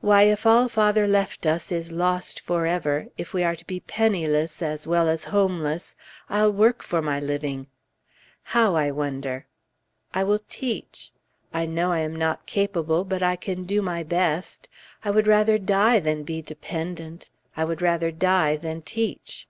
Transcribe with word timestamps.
Why, 0.00 0.22
if 0.22 0.46
all 0.46 0.70
father 0.70 1.06
left 1.06 1.44
us 1.44 1.70
is 1.70 1.92
lost 1.92 2.40
forever, 2.40 3.08
if 3.18 3.34
we 3.34 3.44
are 3.44 3.54
to 3.54 3.66
be 3.66 3.80
penniless 3.80 4.62
as 4.62 4.86
well 4.86 5.06
as 5.06 5.26
homeless, 5.26 5.94
I'll 6.30 6.50
work 6.50 6.82
for 6.82 7.02
my 7.02 7.20
living. 7.20 7.66
How, 8.42 8.74
I 8.74 8.90
wonder? 8.90 9.44
I 10.14 10.24
will 10.24 10.40
teach. 10.48 11.12
I 11.52 11.66
know 11.66 11.92
I 11.92 11.98
am 12.00 12.16
not 12.16 12.46
capable, 12.46 13.04
but 13.04 13.22
I 13.22 13.36
can 13.36 13.64
do 13.64 13.82
my 13.82 14.02
best. 14.02 14.66
I 15.04 15.10
would 15.10 15.26
rather 15.26 15.58
die 15.58 16.00
than 16.00 16.22
be 16.22 16.40
dependent; 16.40 17.28
I 17.54 17.64
would 17.66 17.82
rather 17.82 18.10
die 18.10 18.56
than 18.56 18.80
teach. 18.80 19.46